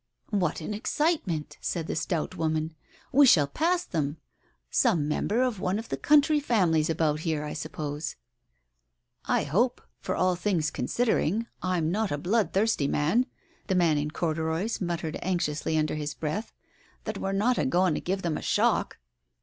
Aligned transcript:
"What 0.31 0.61
an 0.61 0.73
excitement!" 0.73 1.59
said 1.61 1.85
the 1.85 1.95
stout 1.95 2.35
woman. 2.35 2.73
"We 3.11 3.27
shall 3.27 3.45
pass 3.45 3.83
them. 3.85 4.17
Some 4.71 5.07
member 5.07 5.43
of 5.43 5.59
one 5.59 5.77
of 5.77 5.89
the 5.89 5.95
country 5.95 6.41
famflies 6.41 6.89
abput 6.89 7.19
here, 7.19 7.43
I 7.43 7.53
suppose." 7.53 8.15
"I 9.25 9.43
hope— 9.43 9.79
for 10.01 10.15
all 10.15 10.35
things 10.35 10.71
considering, 10.71 11.45
I'm 11.61 11.91
not 11.91 12.11
a 12.11 12.17
blood 12.17 12.51
thirsty 12.51 12.87
man," 12.87 13.27
the 13.67 13.75
man 13.75 13.99
in 13.99 14.09
corduroys 14.09 14.81
muttered 14.81 15.19
anxiously 15.21 15.77
under 15.77 15.93
his 15.93 16.15
breath, 16.15 16.51
"that 17.03 17.19
we're 17.19 17.31
not 17.31 17.59
a 17.59 17.65
going 17.67 17.93
to 17.93 18.01
give 18.01 18.23
them 18.23 18.37
a 18.37 18.41
shock 18.41 18.97